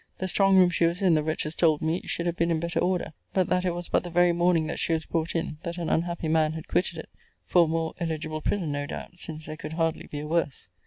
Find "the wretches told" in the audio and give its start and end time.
1.13-1.79